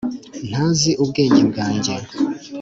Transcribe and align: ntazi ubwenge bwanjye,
ntazi 0.49 0.91
ubwenge 1.03 1.41
bwanjye, 1.51 1.93